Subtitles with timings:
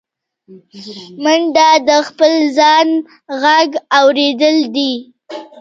[1.23, 2.87] منډه د خپل ځان
[3.41, 3.69] غږ
[3.99, 4.91] اورېدل دي